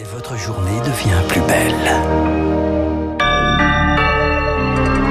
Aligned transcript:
Et 0.00 0.04
votre 0.04 0.34
journée 0.34 0.78
devient 0.80 1.28
plus 1.28 1.42
belle. 1.42 1.74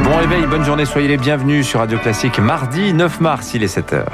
Bon 0.04 0.18
réveil, 0.18 0.48
bonne 0.48 0.64
journée, 0.64 0.86
soyez 0.86 1.08
les 1.08 1.18
bienvenus 1.18 1.68
sur 1.68 1.82
Radio 1.82 2.00
Classique. 2.00 2.40
Mardi 2.40 2.92
9 2.92 3.20
mars, 3.20 3.54
il 3.54 3.62
est 3.62 3.78
7h. 3.78 4.06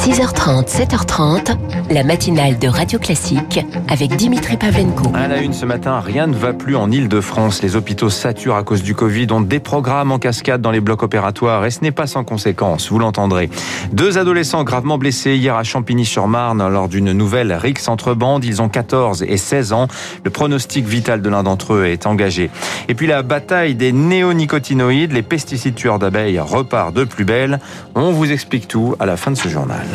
6h30, 0.00 0.66
7h30, 0.66 1.58
la 1.90 2.02
matinale 2.04 2.58
de 2.58 2.68
Radio 2.68 2.98
Classique 2.98 3.60
avec 3.86 4.16
Dimitri 4.16 4.56
Pavlenko. 4.56 5.12
À 5.12 5.28
la 5.28 5.42
une 5.42 5.52
ce 5.52 5.66
matin, 5.66 6.00
rien 6.00 6.26
ne 6.26 6.34
va 6.34 6.54
plus 6.54 6.74
en 6.74 6.90
Ile-de-France. 6.90 7.60
Les 7.60 7.76
hôpitaux 7.76 8.08
saturent 8.08 8.56
à 8.56 8.62
cause 8.62 8.82
du 8.82 8.94
Covid, 8.94 9.26
ont 9.30 9.42
des 9.42 9.60
programmes 9.60 10.10
en 10.10 10.18
cascade 10.18 10.62
dans 10.62 10.70
les 10.70 10.80
blocs 10.80 11.02
opératoires 11.02 11.66
et 11.66 11.70
ce 11.70 11.82
n'est 11.82 11.90
pas 11.92 12.06
sans 12.06 12.24
conséquence, 12.24 12.90
vous 12.90 12.98
l'entendrez. 12.98 13.50
Deux 13.92 14.16
adolescents 14.16 14.64
gravement 14.64 14.96
blessés 14.96 15.36
hier 15.36 15.54
à 15.54 15.64
Champigny-sur-Marne 15.64 16.66
lors 16.66 16.88
d'une 16.88 17.12
nouvelle 17.12 17.52
rixe 17.52 17.86
entre 17.86 18.14
bandes. 18.14 18.46
Ils 18.46 18.62
ont 18.62 18.70
14 18.70 19.22
et 19.24 19.36
16 19.36 19.74
ans. 19.74 19.86
Le 20.24 20.30
pronostic 20.30 20.86
vital 20.86 21.20
de 21.20 21.28
l'un 21.28 21.42
d'entre 21.42 21.74
eux 21.74 21.84
est 21.84 22.06
engagé. 22.06 22.48
Et 22.88 22.94
puis 22.94 23.06
la 23.06 23.22
bataille 23.22 23.74
des 23.74 23.92
néonicotinoïdes, 23.92 25.12
les 25.12 25.22
pesticides 25.22 25.74
tueurs 25.74 25.98
d'abeilles 25.98 26.40
repart 26.40 26.94
de 26.94 27.04
plus 27.04 27.26
belle. 27.26 27.60
On 27.94 28.12
vous 28.12 28.32
explique 28.32 28.66
tout 28.66 28.96
à 28.98 29.04
la 29.04 29.18
fin 29.18 29.30
de 29.30 29.36
ce 29.36 29.50
journal. 29.50 29.89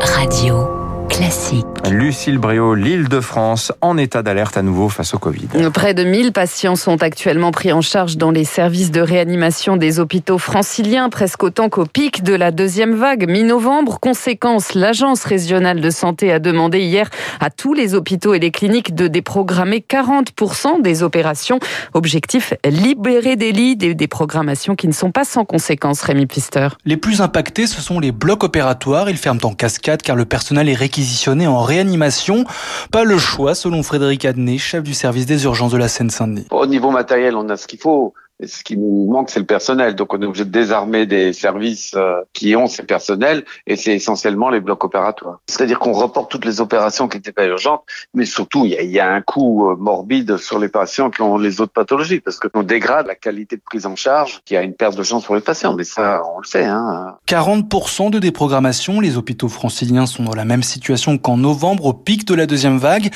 Radio 0.00 1.06
classique. 1.08 1.71
Lucille 1.90 2.38
Bréau, 2.38 2.74
l'île 2.74 3.08
de 3.08 3.20
France, 3.20 3.72
en 3.80 3.98
état 3.98 4.22
d'alerte 4.22 4.56
à 4.56 4.62
nouveau 4.62 4.88
face 4.88 5.14
au 5.14 5.18
Covid. 5.18 5.48
Près 5.74 5.94
de 5.94 6.04
1000 6.04 6.32
patients 6.32 6.76
sont 6.76 7.02
actuellement 7.02 7.50
pris 7.50 7.72
en 7.72 7.80
charge 7.80 8.16
dans 8.16 8.30
les 8.30 8.44
services 8.44 8.90
de 8.90 9.00
réanimation 9.00 9.76
des 9.76 9.98
hôpitaux 9.98 10.38
franciliens, 10.38 11.08
presque 11.08 11.42
autant 11.42 11.68
qu'au 11.68 11.84
pic 11.84 12.22
de 12.22 12.34
la 12.34 12.50
deuxième 12.50 12.94
vague, 12.94 13.28
mi-novembre. 13.28 13.98
Conséquence, 14.00 14.74
l'Agence 14.74 15.24
régionale 15.24 15.80
de 15.80 15.90
santé 15.90 16.32
a 16.32 16.38
demandé 16.38 16.80
hier 16.80 17.10
à 17.40 17.50
tous 17.50 17.74
les 17.74 17.94
hôpitaux 17.94 18.34
et 18.34 18.38
les 18.38 18.50
cliniques 18.50 18.94
de 18.94 19.08
déprogrammer 19.08 19.84
40% 19.86 20.82
des 20.82 21.02
opérations. 21.02 21.58
Objectif, 21.94 22.54
libérer 22.64 23.36
des 23.36 23.52
lits, 23.52 23.76
des, 23.76 23.94
des 23.94 24.08
programmations 24.08 24.76
qui 24.76 24.86
ne 24.86 24.92
sont 24.92 25.10
pas 25.10 25.24
sans 25.24 25.44
conséquence, 25.44 26.02
Rémi 26.02 26.26
Pister. 26.26 26.68
Les 26.84 26.96
plus 26.96 27.20
impactés, 27.20 27.66
ce 27.66 27.80
sont 27.80 27.98
les 27.98 28.12
blocs 28.12 28.44
opératoires. 28.44 29.10
Ils 29.10 29.16
ferment 29.16 29.40
en 29.42 29.52
cascade 29.52 30.02
car 30.02 30.14
le 30.14 30.24
personnel 30.24 30.68
est 30.68 30.74
réquisitionné 30.74 31.46
en 31.46 31.62
réanimation. 31.72 32.44
Pas 32.90 33.04
le 33.04 33.18
choix, 33.18 33.54
selon 33.54 33.82
Frédéric 33.82 34.24
Adnet, 34.24 34.58
chef 34.58 34.82
du 34.82 34.94
service 34.94 35.26
des 35.26 35.44
urgences 35.44 35.72
de 35.72 35.78
la 35.78 35.88
Seine-Saint-Denis. 35.88 36.46
Au 36.50 36.66
niveau 36.66 36.90
matériel, 36.90 37.36
on 37.36 37.48
a 37.48 37.56
ce 37.56 37.66
qu'il 37.66 37.78
faut. 37.78 38.14
Et 38.42 38.48
ce 38.48 38.64
qui 38.64 38.76
nous 38.76 39.08
manque, 39.08 39.30
c'est 39.30 39.38
le 39.38 39.46
personnel. 39.46 39.94
Donc, 39.94 40.12
on 40.12 40.20
est 40.20 40.26
obligé 40.26 40.44
de 40.44 40.50
désarmer 40.50 41.06
des 41.06 41.32
services 41.32 41.92
euh, 41.94 42.20
qui 42.32 42.56
ont 42.56 42.66
ces 42.66 42.82
personnels, 42.82 43.44
et 43.68 43.76
c'est 43.76 43.94
essentiellement 43.94 44.50
les 44.50 44.60
blocs 44.60 44.82
opératoires. 44.82 45.38
C'est-à-dire 45.46 45.78
qu'on 45.78 45.92
reporte 45.92 46.28
toutes 46.28 46.44
les 46.44 46.60
opérations 46.60 47.06
qui 47.06 47.18
n'étaient 47.18 47.32
pas 47.32 47.46
urgentes, 47.46 47.82
mais 48.14 48.24
surtout, 48.24 48.64
il 48.64 48.72
y 48.72 48.76
a, 48.76 48.82
il 48.82 48.90
y 48.90 48.98
a 48.98 49.08
un 49.08 49.20
coût 49.20 49.70
euh, 49.70 49.76
morbide 49.76 50.38
sur 50.38 50.58
les 50.58 50.68
patients 50.68 51.10
qui 51.10 51.22
ont 51.22 51.38
les 51.38 51.60
autres 51.60 51.72
pathologies, 51.72 52.18
parce 52.18 52.40
qu'on 52.40 52.64
dégrade 52.64 53.06
la 53.06 53.14
qualité 53.14 53.54
de 53.54 53.62
prise 53.64 53.86
en 53.86 53.94
charge, 53.94 54.40
qui 54.44 54.56
a 54.56 54.62
une 54.62 54.74
perte 54.74 54.96
de 54.96 55.04
chance 55.04 55.24
pour 55.24 55.36
les 55.36 55.40
patients. 55.40 55.74
Mais 55.74 55.84
ça, 55.84 56.22
on 56.34 56.40
le 56.40 56.46
sait. 56.46 56.64
Hein. 56.64 57.14
40% 57.28 58.10
de 58.10 58.18
déprogrammation. 58.18 58.98
Les 58.98 59.16
hôpitaux 59.16 59.48
franciliens 59.48 60.06
sont 60.06 60.24
dans 60.24 60.34
la 60.34 60.44
même 60.44 60.64
situation 60.64 61.16
qu'en 61.16 61.36
novembre, 61.36 61.86
au 61.86 61.92
pic 61.92 62.24
de 62.24 62.34
la 62.34 62.46
deuxième 62.46 62.78
vague. 62.78 63.10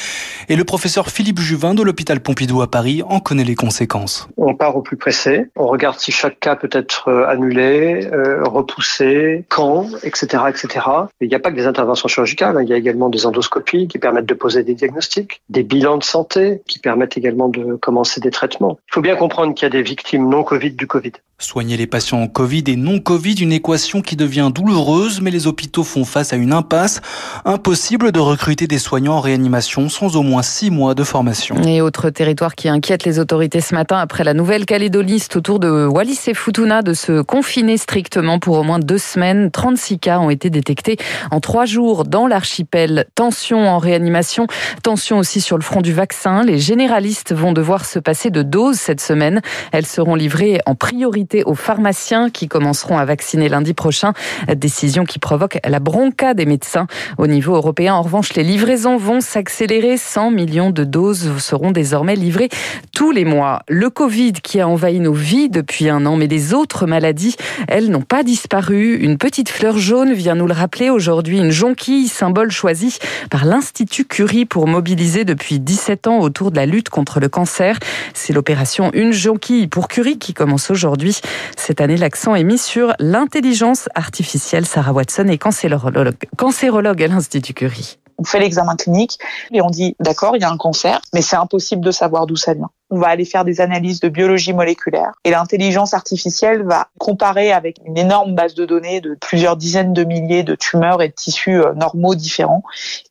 Et 0.49 0.55
le 0.55 0.65
professeur 0.65 1.11
Philippe 1.11 1.41
Juvin 1.41 1.75
de 1.75 1.83
l'hôpital 1.83 2.21
Pompidou 2.21 2.63
à 2.63 2.71
Paris 2.71 3.03
en 3.09 3.19
connaît 3.19 3.43
les 3.43 3.57
conséquences. 3.57 4.29
On 4.37 4.55
part 4.55 4.77
au 4.77 4.83
plus 4.83 4.97
près 4.97 5.16
on 5.57 5.67
regarde 5.67 5.99
si 5.99 6.13
chaque 6.13 6.41
cas 6.41 6.57
peut 6.57 6.71
être 6.73 7.09
euh, 7.09 7.27
annulé, 7.27 8.07
euh, 8.13 8.43
repoussé, 8.45 9.45
quand, 9.49 9.87
etc., 10.03 10.45
etc. 10.49 10.87
il 11.21 11.29
n'y 11.29 11.35
a 11.35 11.39
pas 11.39 11.51
que 11.51 11.57
des 11.57 11.67
interventions 11.67 12.09
chirurgicales, 12.09 12.57
hein. 12.57 12.63
il 12.63 12.69
y 12.69 12.73
a 12.73 12.77
également 12.77 13.09
des 13.09 13.27
endoscopies 13.27 13.89
qui 13.89 13.99
permettent 13.99 14.27
de 14.27 14.35
poser 14.35 14.63
des 14.63 14.75
diagnostics, 14.75 15.43
des 15.49 15.63
bilans 15.63 15.99
de 15.99 16.05
santé 16.05 16.63
qui 16.67 16.79
permettent 16.79 17.17
également 17.17 17.49
de 17.49 17.75
commencer 17.77 18.21
des 18.21 18.31
traitements. 18.31 18.79
Il 18.91 18.95
faut 18.95 19.01
bien 19.01 19.17
comprendre 19.17 19.55
qu'il 19.55 19.65
y 19.65 19.71
a 19.71 19.71
des 19.71 19.83
victimes 19.83 20.29
non 20.29 20.43
Covid 20.45 20.73
du 20.73 20.87
Covid. 20.87 21.13
Soigner 21.39 21.77
les 21.77 21.87
patients 21.87 22.23
en 22.23 22.29
Covid 22.29 22.65
et 22.69 22.77
non 22.77 22.99
Covid, 22.99 23.35
une 23.35 23.53
équation 23.53 24.01
qui 24.01 24.17
devient 24.17 24.51
douloureuse, 24.51 25.21
mais 25.21 25.31
les 25.31 25.47
hôpitaux 25.47 25.85
font 25.85 26.07
face 26.07 26.33
à 26.33 26.37
une 26.37 26.55
impasse. 26.55 27.03
Impossible 27.45 28.11
de 28.11 28.19
recruter 28.19 28.67
des 28.67 28.79
soignants 28.79 29.17
en 29.17 29.21
réanimation 29.21 29.91
sans 29.91 30.17
au 30.17 30.23
moins 30.23 30.41
six 30.41 30.71
mois 30.71 30.95
de 30.95 31.05
formation. 31.05 31.61
Et 31.67 31.83
autre 31.83 32.09
territoire 32.09 32.55
qui 32.55 32.71
inquiète 32.71 33.05
les 33.05 33.19
autorités 33.19 33.61
ce 33.61 33.75
matin 33.75 33.99
après 33.99 34.25
la 34.25 34.33
Nouvelle-Calédonie, 34.33 35.19
c'est 35.19 35.37
autour 35.37 35.59
de 35.61 35.85
Wallis 35.87 36.21
et 36.27 36.33
Futuna 36.33 36.81
de 36.81 36.95
se 36.95 37.21
confiner 37.21 37.77
strictement 37.77 38.39
pour 38.39 38.57
au 38.57 38.63
moins 38.63 38.79
deux 38.79 38.97
semaines. 38.97 39.51
36 39.51 39.99
cas 39.99 40.21
ont 40.21 40.31
été 40.31 40.49
détectés 40.49 40.97
en 41.31 41.41
trois 41.41 41.67
jours 41.67 42.05
dans 42.05 42.27
l'archipel. 42.27 43.05
Tension 43.15 43.69
en 43.69 43.77
réanimation, 43.77 44.47
tension 44.83 45.19
aussi 45.19 45.43
sur 45.43 45.59
le 45.59 45.63
front 45.63 45.83
du 45.83 45.93
vaccin. 45.93 46.43
Les 46.43 46.59
généralistes 46.59 47.35
vont 47.35 47.53
devoir 47.53 47.85
se 47.85 47.99
passer 47.99 48.31
de 48.31 48.41
doses 48.41 48.79
cette 48.79 49.03
semaine. 49.03 49.43
Elles 49.71 49.85
seront 49.85 50.15
livrées 50.15 50.61
en 50.65 50.75
priorité 50.75 51.26
aux 51.45 51.55
pharmaciens 51.55 52.31
qui 52.31 52.49
commenceront 52.49 52.99
à 52.99 53.05
vacciner 53.05 53.49
lundi 53.49 53.75
prochain. 53.75 54.13
Décision 54.55 55.05
qui 55.05 55.19
provoque 55.19 55.59
la 55.67 55.81
bronca 55.81 56.35
des 56.35 56.47
médecins. 56.47 56.87
Au 57.19 57.27
niveau 57.27 57.55
européen, 57.55 57.95
en 57.95 58.03
revanche, 58.03 58.35
les 58.35 58.43
livraisons 58.43 58.97
vont 58.97 59.21
s'accélérer. 59.21 59.97
100 59.97 60.31
millions 60.31 60.71
de 60.71 60.85
doses 60.85 61.39
seront 61.39 61.71
désormais 61.71 62.17
livrées 62.17 62.49
tous 62.93 63.11
les 63.11 63.25
mois. 63.25 63.63
Le 63.69 63.91
Covid 63.91 64.33
qui 64.33 64.61
a 64.61 64.69
envahi 64.69 65.01
nos 65.01 65.13
vies 65.13 65.49
depuis 65.49 65.89
un 65.89 66.07
an, 66.07 66.17
mais 66.17 66.27
les 66.27 66.55
autres 66.55 66.87
maladies, 66.87 67.37
elles 67.69 67.91
n'ont 67.91 68.03
pas 68.03 68.23
disparu. 68.23 68.97
Une 68.97 69.19
petite 69.19 69.49
fleur 69.49 69.79
jaune 69.79 70.13
vient 70.13 70.35
nous 70.35 70.47
le 70.47 70.55
rappeler 70.55 70.91
aujourd'hui. 70.91 71.39
Une 71.39 71.51
jonquille, 71.51 72.09
symbole 72.09 72.51
choisi 72.51 72.99
par 73.31 73.45
l'Institut 73.45 74.05
Curie 74.05 74.45
pour 74.45 74.67
mobiliser 74.67 75.25
depuis 75.25 75.61
17 75.61 76.07
ans 76.07 76.19
autour 76.21 76.51
de 76.51 76.57
la 76.57 76.67
lutte 76.67 76.89
contre 76.89 77.21
le 77.21 77.29
cancer. 77.29 77.79
C'est 78.15 78.33
l'opération 78.33 78.91
Une 78.95 79.13
jonquille 79.13 79.69
pour 79.69 79.89
Curie 79.89 80.19
qui 80.19 80.35
commence 80.35 80.71
aujourd'hui. 80.71 81.16
Cette 81.57 81.81
année, 81.81 81.97
l'accent 81.97 82.35
est 82.35 82.45
mis 82.45 82.59
sur 82.59 82.93
l'intelligence 82.99 83.89
artificielle. 83.95 84.67
Sarah 84.67 84.93
Watson 84.93 85.29
est 85.29 85.39
cancérologue, 85.39 86.17
cancérologue 86.37 87.03
à 87.03 87.09
l'Institut 87.09 87.55
Curie. 87.55 87.99
On 88.19 88.25
fait 88.25 88.41
l'examen 88.41 88.77
clinique 88.77 89.19
et 89.53 89.61
on 89.61 89.69
dit 89.69 89.95
d'accord, 90.01 90.37
il 90.37 90.43
y 90.43 90.45
a 90.45 90.51
un 90.51 90.57
cancer, 90.57 91.01
mais 91.13 91.23
c'est 91.23 91.37
impossible 91.37 91.85
de 91.85 91.91
savoir 91.91 92.27
d'où 92.27 92.37
ça 92.37 92.55
vient 92.55 92.71
on 92.91 92.99
va 92.99 93.09
aller 93.09 93.25
faire 93.25 93.45
des 93.45 93.61
analyses 93.61 94.01
de 94.01 94.09
biologie 94.09 94.53
moléculaire 94.53 95.13
et 95.25 95.31
l'intelligence 95.31 95.95
artificielle 95.95 96.63
va 96.63 96.89
comparer 96.99 97.53
avec 97.53 97.79
une 97.85 97.99
énorme 97.99 98.35
base 98.35 98.55
de 98.55 98.65
données 98.65 99.01
de 99.01 99.17
plusieurs 99.21 99.57
dizaines 99.57 99.93
de 99.93 100.05
milliers 100.05 100.43
de 100.43 100.55
tumeurs 100.55 101.03
et 101.03 101.09
de 101.09 101.15
tissus 101.15 101.61
euh, 101.61 101.75
normaux 101.75 102.15
différents 102.15 102.63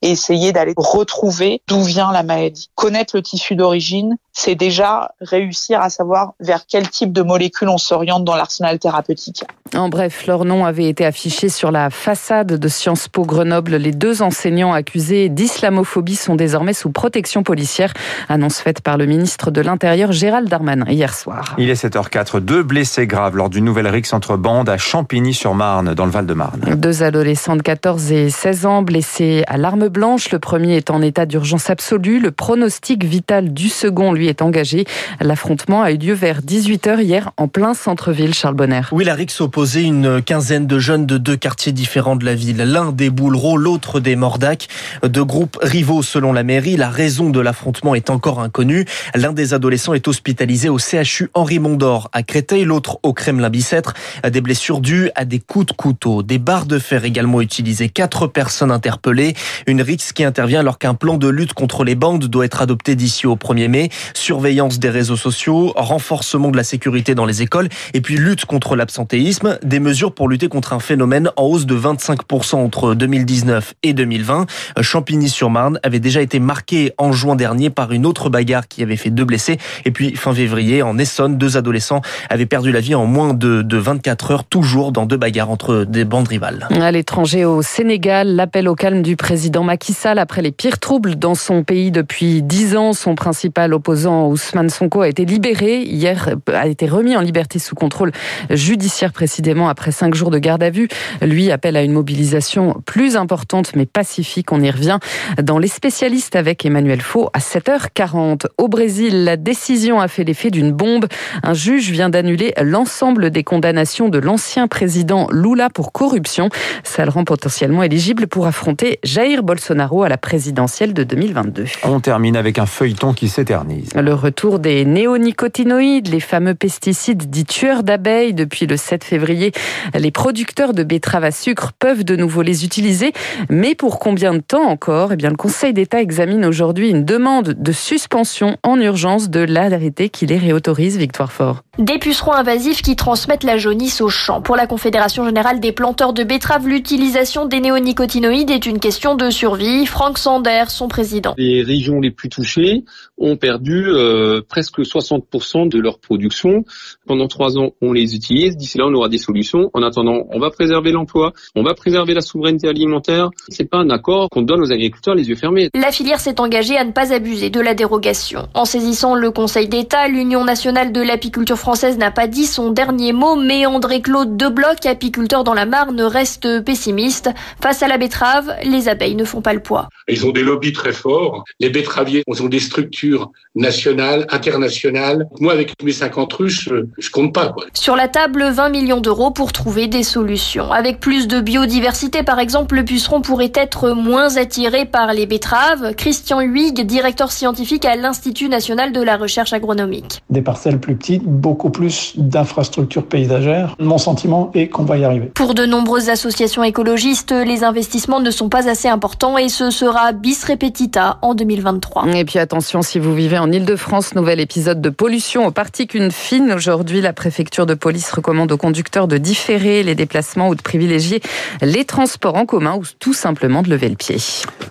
et 0.01 0.11
essayer 0.11 0.53
d'aller 0.53 0.73
retrouver 0.77 1.61
d'où 1.67 1.81
vient 1.81 2.11
la 2.11 2.23
maladie. 2.23 2.69
Connaître 2.75 3.15
le 3.15 3.21
tissu 3.21 3.55
d'origine, 3.55 4.17
c'est 4.31 4.55
déjà 4.55 5.11
réussir 5.21 5.81
à 5.81 5.89
savoir 5.89 6.33
vers 6.39 6.65
quel 6.67 6.89
type 6.89 7.13
de 7.13 7.21
molécules 7.21 7.69
on 7.69 7.77
s'oriente 7.77 8.25
dans 8.25 8.35
l'arsenal 8.35 8.79
thérapeutique. 8.79 9.43
En 9.73 9.89
bref, 9.89 10.27
leur 10.27 10.45
nom 10.45 10.65
avait 10.65 10.89
été 10.89 11.05
affiché 11.05 11.49
sur 11.49 11.71
la 11.71 11.89
façade 11.89 12.53
de 12.53 12.67
Sciences 12.67 13.07
Po 13.07 13.23
Grenoble. 13.23 13.75
Les 13.75 13.91
deux 13.91 14.21
enseignants 14.21 14.73
accusés 14.73 15.29
d'islamophobie 15.29 16.15
sont 16.15 16.35
désormais 16.35 16.73
sous 16.73 16.91
protection 16.91 17.43
policière. 17.43 17.93
Annonce 18.29 18.59
faite 18.59 18.81
par 18.81 18.97
le 18.97 19.05
ministre 19.05 19.51
de 19.51 19.61
l'Intérieur 19.65 20.11
Gérald 20.11 20.47
Darmanin 20.47 20.85
hier 20.87 21.13
soir. 21.13 21.55
Il 21.57 21.69
est 21.69 21.83
7h04. 21.83 22.39
Deux 22.39 22.63
blessés 22.63 23.07
graves 23.07 23.35
lors 23.35 23.49
d'une 23.49 23.65
nouvelle 23.65 23.87
rixe 23.87 24.13
entre 24.13 24.37
bandes 24.37 24.69
à 24.69 24.77
Champigny-sur-Marne, 24.77 25.95
dans 25.95 26.05
le 26.05 26.11
Val-de-Marne. 26.11 26.75
Deux 26.77 27.01
adolescents 27.03 27.55
de 27.55 27.63
14 27.63 28.11
et 28.11 28.29
16 28.29 28.65
ans 28.67 28.81
blessés 28.83 29.43
à 29.47 29.57
l'arme 29.57 29.87
blanche. 29.87 30.31
Le 30.31 30.39
premier 30.39 30.77
est 30.77 30.91
en 30.91 31.01
état 31.01 31.25
d'urgence 31.25 31.69
absolue. 31.69 32.19
Le 32.19 32.31
pronostic 32.31 33.03
vital 33.03 33.53
du 33.53 33.69
second, 33.69 34.13
lui, 34.13 34.27
est 34.27 34.43
engagé. 34.43 34.85
L'affrontement 35.19 35.81
a 35.81 35.91
eu 35.91 35.97
lieu 35.97 36.13
vers 36.13 36.41
18h 36.41 37.01
hier 37.01 37.31
en 37.37 37.47
plein 37.47 37.73
centre-ville, 37.73 38.33
Charles 38.33 38.55
Bonner. 38.55 38.81
Oui, 38.91 39.03
la 39.03 39.15
rixe 39.15 39.41
opposait 39.41 39.83
une 39.83 40.21
quinzaine 40.21 40.67
de 40.67 40.77
jeunes 40.77 41.07
de 41.07 41.17
deux 41.17 41.37
quartiers 41.37 41.71
différents 41.71 42.15
de 42.15 42.25
la 42.25 42.35
ville. 42.35 42.57
L'un 42.57 42.91
des 42.91 43.09
Boulereaux, 43.09 43.57
l'autre 43.57 43.99
des 43.99 44.15
Mordac. 44.15 44.67
Deux 45.03 45.25
groupes 45.25 45.57
rivaux 45.61 46.03
selon 46.03 46.33
la 46.33 46.43
mairie. 46.43 46.77
La 46.77 46.89
raison 46.89 47.31
de 47.31 47.39
l'affrontement 47.39 47.95
est 47.95 48.11
encore 48.11 48.39
inconnue. 48.41 48.85
L'un 49.15 49.33
des 49.33 49.54
adolescents 49.55 49.93
est 49.93 50.07
hospitalisé 50.07 50.69
au 50.69 50.77
CHU 50.77 51.29
Henri 51.33 51.59
Mondor 51.59 52.09
à 52.13 52.21
Créteil, 52.21 52.65
l'autre 52.65 52.99
au 53.01 53.13
Kremlin-Bicêtre. 53.13 53.93
Des 54.29 54.41
blessures 54.41 54.81
dues 54.81 55.09
à 55.15 55.25
des 55.25 55.39
coups 55.39 55.65
de 55.67 55.71
couteau. 55.71 56.21
Des 56.21 56.37
barres 56.37 56.65
de 56.65 56.77
fer 56.77 57.05
également 57.05 57.41
utilisées. 57.41 57.89
Quatre 57.89 58.27
personnes 58.27 58.71
interpellées. 58.71 59.33
Une 59.65 59.81
rixe 59.81 60.13
qui 60.13 60.23
intervient 60.23 60.59
alors 60.59 60.77
qu'un 60.77 60.93
plan 60.93 61.17
de 61.17 61.27
lutte 61.27 61.53
contre 61.53 61.83
les 61.83 61.95
bandes 61.95 62.25
doit 62.25 62.45
être 62.45 62.61
adopté 62.61 62.95
d'ici 62.95 63.25
au 63.25 63.35
1er 63.35 63.67
mai. 63.67 63.89
Surveillance 64.13 64.77
des 64.77 64.89
réseaux 64.89 65.15
sociaux, 65.15 65.73
renforcement 65.75 66.51
de 66.51 66.57
la 66.57 66.63
sécurité 66.63 67.15
dans 67.15 67.25
les 67.25 67.41
écoles 67.41 67.69
et 67.93 68.01
puis 68.01 68.17
lutte 68.17 68.45
contre 68.45 68.75
l'absentéisme. 68.75 69.57
Des 69.63 69.79
mesures 69.79 70.13
pour 70.13 70.27
lutter 70.27 70.49
contre 70.49 70.73
un 70.73 70.79
phénomène 70.79 71.31
en 71.37 71.43
hausse 71.43 71.65
de 71.65 71.75
25% 71.75 72.55
entre 72.55 72.93
2019 72.93 73.73
et 73.83 73.93
2020. 73.93 74.45
Champigny-sur-Marne 74.81 75.79
avait 75.81 75.99
déjà 75.99 76.21
été 76.21 76.39
marqué 76.39 76.91
en 76.97 77.11
juin 77.13 77.35
dernier 77.35 77.69
par 77.69 77.93
une 77.93 78.05
autre 78.05 78.29
bagarre 78.29 78.67
qui 78.67 78.83
avait 78.83 78.97
fait 78.97 79.11
deux 79.11 79.23
blessés 79.23 79.44
blessés. 79.45 79.57
Et 79.85 79.91
puis 79.91 80.15
fin 80.15 80.33
février, 80.33 80.81
en 80.81 80.97
Essonne, 80.97 81.37
deux 81.37 81.57
adolescents 81.57 82.01
avaient 82.29 82.45
perdu 82.45 82.71
la 82.71 82.79
vie 82.79 82.95
en 82.95 83.05
moins 83.05 83.33
de, 83.33 83.61
de 83.61 83.77
24 83.77 84.31
heures, 84.31 84.43
toujours 84.43 84.91
dans 84.91 85.05
deux 85.05 85.17
bagarres 85.17 85.49
entre 85.49 85.83
des 85.83 86.05
bandes 86.05 86.27
rivales. 86.27 86.67
À 86.79 86.91
l'étranger, 86.91 87.45
au 87.45 87.61
Sénégal, 87.61 88.35
l'appel 88.35 88.67
au 88.67 88.75
calme 88.75 89.01
du 89.01 89.15
président 89.15 89.63
Macky 89.63 89.93
Sall 89.93 90.19
après 90.19 90.41
les 90.41 90.51
pires 90.51 90.79
troubles 90.79 91.15
dans 91.15 91.35
son 91.35 91.63
pays 91.63 91.91
depuis 91.91 92.41
dix 92.41 92.75
ans. 92.75 92.93
Son 92.93 93.15
principal 93.15 93.73
opposant, 93.73 94.27
Ousmane 94.27 94.69
Sonko, 94.69 95.01
a 95.01 95.07
été 95.07 95.25
libéré 95.25 95.81
hier, 95.81 96.35
a 96.51 96.67
été 96.67 96.87
remis 96.87 97.15
en 97.15 97.21
liberté 97.21 97.59
sous 97.59 97.75
contrôle 97.75 98.11
judiciaire 98.49 99.11
précisément 99.11 99.69
après 99.69 99.91
cinq 99.91 100.15
jours 100.15 100.31
de 100.31 100.39
garde 100.39 100.63
à 100.63 100.69
vue. 100.69 100.87
Lui 101.21 101.51
appelle 101.51 101.75
à 101.77 101.83
une 101.83 101.93
mobilisation 101.93 102.81
plus 102.85 103.15
importante 103.15 103.75
mais 103.75 103.85
pacifique. 103.85 104.51
On 104.51 104.61
y 104.61 104.71
revient 104.71 104.99
dans 105.41 105.59
les 105.59 105.67
spécialistes 105.67 106.35
avec 106.35 106.65
Emmanuel 106.65 107.01
Faux 107.01 107.29
à 107.33 107.39
7h40. 107.39 108.45
Au 108.57 108.67
Brésil, 108.67 109.23
la 109.23 109.34
décision 109.37 109.99
a 109.99 110.07
fait 110.07 110.23
l'effet 110.23 110.51
d'une 110.51 110.71
bombe. 110.71 111.07
Un 111.43 111.53
juge 111.53 111.91
vient 111.91 112.09
d'annuler 112.09 112.53
l'ensemble 112.61 113.29
des 113.29 113.43
condamnations 113.43 114.09
de 114.09 114.19
l'ancien 114.19 114.67
président 114.67 115.27
Lula 115.31 115.69
pour 115.69 115.91
corruption. 115.91 116.49
Ça 116.83 117.05
le 117.05 117.11
rend 117.11 117.23
potentiellement 117.23 117.83
éligible 117.83 118.27
pour 118.27 118.47
affronter 118.47 118.99
Jair 119.03 119.43
Bolsonaro 119.43 120.03
à 120.03 120.09
la 120.09 120.17
présidentielle 120.17 120.93
de 120.93 121.03
2022. 121.03 121.65
On 121.83 121.99
termine 121.99 122.35
avec 122.35 122.59
un 122.59 122.65
feuilleton 122.65 123.13
qui 123.13 123.29
s'éternise. 123.29 123.89
Le 123.95 124.13
retour 124.13 124.59
des 124.59 124.85
néonicotinoïdes, 124.85 126.07
les 126.07 126.19
fameux 126.19 126.55
pesticides 126.55 127.29
dits 127.29 127.45
tueurs 127.45 127.83
d'abeilles. 127.83 128.33
Depuis 128.33 128.67
le 128.67 128.77
7 128.77 129.03
février, 129.03 129.51
les 129.93 130.11
producteurs 130.11 130.73
de 130.73 130.83
betteraves 130.83 131.23
à 131.23 131.31
sucre 131.31 131.71
peuvent 131.77 132.03
de 132.03 132.15
nouveau 132.15 132.41
les 132.41 132.65
utiliser. 132.65 133.13
Mais 133.49 133.75
pour 133.75 133.99
combien 133.99 134.33
de 134.33 134.39
temps 134.39 134.67
encore? 134.67 135.13
Eh 135.13 135.15
bien, 135.15 135.29
le 135.29 135.35
Conseil 135.35 135.73
d'État 135.73 136.01
examine 136.01 136.45
aujourd'hui 136.45 136.89
une 136.89 137.05
demande 137.05 137.55
de 137.57 137.71
suspension 137.71 138.57
en 138.63 138.79
urgence 138.79 139.24
de 139.29 139.39
l'arrêté 139.39 140.09
qui 140.09 140.25
les 140.25 140.37
réautorise, 140.37 140.97
Victoire 140.97 141.31
Fort. 141.31 141.61
Des 141.77 141.99
pucerons 141.99 142.33
invasifs 142.33 142.81
qui 142.81 142.95
transmettent 142.95 143.43
la 143.43 143.57
jaunisse 143.57 143.99
au 143.99 144.09
champ. 144.09 144.41
Pour 144.41 144.55
la 144.55 144.67
Confédération 144.67 145.25
générale 145.25 145.59
des 145.59 145.71
planteurs 145.71 146.13
de 146.13 146.23
betteraves, 146.23 146.67
l'utilisation 146.67 147.45
des 147.45 147.59
néonicotinoïdes 147.59 148.49
est 148.49 148.65
une 148.65 148.79
question 148.79 149.15
de 149.15 149.29
survie. 149.29 149.85
Franck 149.85 150.17
Sander, 150.17 150.63
son 150.69 150.87
président. 150.87 151.33
Les 151.37 151.63
régions 151.63 151.99
les 151.99 152.11
plus 152.11 152.29
touchées 152.29 152.83
ont 153.17 153.37
perdu 153.37 153.85
euh, 153.87 154.41
presque 154.47 154.79
60% 154.79 155.67
de 155.67 155.79
leur 155.79 155.99
production. 155.99 156.63
Pendant 157.07 157.27
trois 157.27 157.57
ans, 157.57 157.71
on 157.81 157.91
les 157.91 158.15
utilise. 158.15 158.55
D'ici 158.55 158.77
là, 158.77 158.85
on 158.87 158.93
aura 158.93 159.09
des 159.09 159.17
solutions. 159.17 159.69
En 159.73 159.83
attendant, 159.83 160.27
on 160.31 160.39
va 160.39 160.51
préserver 160.51 160.91
l'emploi, 160.91 161.33
on 161.55 161.63
va 161.63 161.73
préserver 161.73 162.13
la 162.13 162.21
souveraineté 162.21 162.67
alimentaire. 162.67 163.29
C'est 163.49 163.69
pas 163.69 163.77
un 163.77 163.89
accord 163.89 164.29
qu'on 164.29 164.41
donne 164.41 164.61
aux 164.61 164.71
agriculteurs 164.71 165.15
les 165.15 165.29
yeux 165.29 165.35
fermés. 165.35 165.69
La 165.73 165.91
filière 165.91 166.19
s'est 166.19 166.39
engagée 166.39 166.77
à 166.77 166.85
ne 166.85 166.91
pas 166.91 167.13
abuser 167.13 167.49
de 167.49 167.59
la 167.59 167.73
dérogation. 167.73 168.47
En 168.53 168.65
saisissant 168.65 169.14
le 169.15 169.31
Conseil 169.31 169.67
d'État, 169.67 170.07
l'Union 170.07 170.43
nationale 170.43 170.91
de 170.91 171.01
l'apiculture 171.01 171.57
française 171.57 171.97
n'a 171.97 172.11
pas 172.11 172.27
dit 172.27 172.45
son 172.45 172.71
dernier 172.71 173.13
mot, 173.13 173.35
mais 173.35 173.65
André-Claude 173.65 174.37
Debloc, 174.37 174.85
apiculteur 174.85 175.43
dans 175.43 175.53
la 175.53 175.65
Marne, 175.65 176.01
reste 176.01 176.61
pessimiste. 176.63 177.29
Face 177.61 177.83
à 177.83 177.87
la 177.87 177.97
betterave, 177.97 178.53
les 178.63 178.89
abeilles 178.89 179.15
ne 179.15 179.25
font 179.25 179.41
pas 179.41 179.53
le 179.53 179.59
poids. 179.61 179.89
Ils 180.07 180.25
ont 180.25 180.31
des 180.31 180.43
lobbies 180.43 180.73
très 180.73 180.93
forts. 180.93 181.43
Les 181.59 181.69
betteraviers 181.69 182.23
ont 182.27 182.47
des 182.47 182.59
structures 182.59 183.31
nationales, 183.55 184.27
internationales. 184.29 185.27
Moi, 185.39 185.53
avec 185.53 185.73
mes 185.83 185.91
50 185.91 186.33
ruches, 186.33 186.69
je 186.97 187.09
compte 187.09 187.33
pas. 187.33 187.49
Quoi. 187.49 187.65
Sur 187.73 187.95
la 187.95 188.07
table, 188.07 188.49
20 188.51 188.69
millions 188.69 189.01
d'euros 189.01 189.31
pour 189.31 189.51
trouver 189.53 189.87
des 189.87 190.03
solutions. 190.03 190.71
Avec 190.71 190.99
plus 190.99 191.27
de 191.27 191.39
biodiversité, 191.39 192.23
par 192.23 192.39
exemple, 192.39 192.75
le 192.75 192.85
puceron 192.85 193.21
pourrait 193.21 193.51
être 193.55 193.91
moins 193.91 194.37
attiré 194.37 194.85
par 194.85 195.13
les 195.13 195.25
betteraves. 195.25 195.95
Christian 195.95 196.41
Huyghe, 196.41 196.85
directeur 196.85 197.31
scientifique 197.31 197.85
à 197.85 197.95
l'Institut 197.95 198.49
national 198.49 198.91
de 198.95 199.01
la 199.01 199.17
recherche 199.17 199.51
agronomique. 199.51 200.23
Des 200.29 200.41
parcelles 200.41 200.79
plus 200.79 200.95
petites, 200.95 201.23
beaucoup 201.23 201.69
plus 201.69 202.13
d'infrastructures 202.15 203.05
paysagères. 203.05 203.75
Mon 203.77 203.97
sentiment 203.97 204.51
est 204.53 204.69
qu'on 204.69 204.83
va 204.83 204.97
y 204.97 205.03
arriver. 205.03 205.31
Pour 205.35 205.53
de 205.53 205.65
nombreuses 205.65 206.09
associations 206.09 206.63
écologistes, 206.63 207.31
les 207.31 207.63
investissements 207.63 208.21
ne 208.21 208.31
sont 208.31 208.47
pas 208.47 208.69
assez 208.69 208.87
importants 208.87 209.37
et 209.37 209.49
ce 209.49 209.69
sera 209.69 210.13
bis 210.13 210.45
repetita 210.45 211.17
en 211.21 211.35
2023. 211.35 212.07
Et 212.15 212.23
puis 212.23 212.39
attention, 212.39 212.81
si 212.81 212.99
vous 212.99 213.13
vivez 213.13 213.37
en 213.37 213.51
Ile-de-France, 213.51 214.15
nouvel 214.15 214.39
épisode 214.39 214.79
de 214.79 214.89
pollution 214.89 215.45
aux 215.45 215.51
particules 215.51 216.11
fines. 216.11 216.53
Aujourd'hui, 216.53 217.01
la 217.01 217.11
préfecture 217.11 217.65
de 217.65 217.73
police 217.73 218.11
recommande 218.11 218.51
aux 218.51 218.57
conducteurs 218.57 219.09
de 219.09 219.17
différer 219.17 219.83
les 219.83 219.95
déplacements 219.95 220.47
ou 220.47 220.55
de 220.55 220.61
privilégier 220.61 221.21
les 221.61 221.83
transports 221.83 222.35
en 222.35 222.45
commun 222.45 222.75
ou 222.77 222.83
tout 222.99 223.13
simplement 223.13 223.61
de 223.61 223.69
lever 223.69 223.89
le 223.89 223.95
pied. 223.95 224.17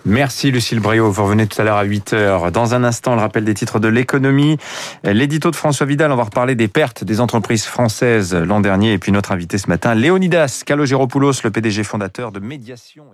Merci 0.05 0.49
Lucille 0.51 0.79
Brio, 0.79 1.11
vous 1.11 1.23
revenez 1.23 1.45
tout 1.45 1.61
à 1.61 1.63
l'heure 1.63 1.77
à 1.77 1.85
8h. 1.85 2.51
Dans 2.51 2.73
un 2.73 2.83
instant, 2.83 3.15
le 3.15 3.21
rappel 3.21 3.43
des 3.43 3.53
titres 3.53 3.79
de 3.79 3.87
L'édito 5.03 5.51
de 5.51 5.55
François 5.55 5.85
Vidal, 5.85 6.11
on 6.11 6.15
va 6.15 6.23
reparler 6.23 6.55
des 6.55 6.67
pertes 6.67 7.03
des 7.03 7.21
entreprises 7.21 7.65
françaises 7.65 8.33
l'an 8.33 8.59
dernier. 8.59 8.93
Et 8.93 8.97
puis 8.97 9.11
notre 9.11 9.31
invité 9.31 9.57
ce 9.57 9.67
matin, 9.69 9.95
Léonidas 9.95 10.63
Kalogéropoulos, 10.65 11.43
le 11.43 11.51
PDG 11.51 11.83
fondateur 11.83 12.31
de 12.31 12.39
Médiation. 12.39 13.05